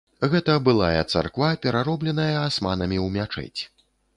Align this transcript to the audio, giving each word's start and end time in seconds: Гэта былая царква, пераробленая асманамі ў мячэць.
Гэта 0.29 0.55
былая 0.69 1.03
царква, 1.15 1.51
пераробленая 1.65 2.33
асманамі 2.47 2.97
ў 3.05 3.17
мячэць. 3.19 3.61